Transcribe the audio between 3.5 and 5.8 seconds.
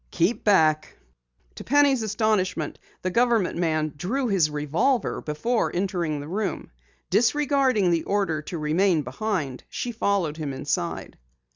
man drew his revolver before